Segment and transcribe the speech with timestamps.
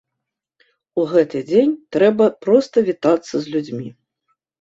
[1.01, 3.87] У гэты дзень трэба проста вітацца з людзьмі.